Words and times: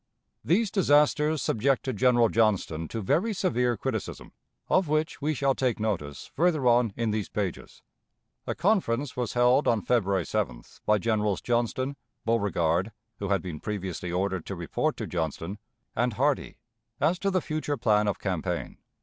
These 0.43 0.71
disasters 0.71 1.43
subjected 1.43 1.95
General 1.95 2.27
Johnston 2.27 2.87
to 2.87 3.01
very 3.03 3.33
severe 3.35 3.77
criticism, 3.77 4.31
of 4.67 4.87
which 4.87 5.21
we 5.21 5.35
shall 5.35 5.53
take 5.53 5.79
notice 5.79 6.25
further 6.33 6.65
on 6.67 6.91
in 6.97 7.11
these 7.11 7.29
pages. 7.29 7.83
A 8.47 8.55
conference 8.55 9.15
was 9.15 9.33
held 9.33 9.67
on 9.67 9.83
February 9.83 10.23
7th 10.23 10.81
by 10.87 10.97
Generals 10.97 11.39
Johnston, 11.39 11.97
Beauregard 12.25 12.91
(who 13.19 13.29
had 13.29 13.43
been 13.43 13.59
previously 13.59 14.11
ordered 14.11 14.47
to 14.47 14.55
report 14.55 14.97
to 14.97 15.05
Johnston), 15.05 15.59
and 15.95 16.13
Hardee, 16.13 16.55
as 16.99 17.19
to 17.19 17.29
the 17.29 17.39
future 17.39 17.77
plan 17.77 18.07
of 18.07 18.17
campaign. 18.17 18.79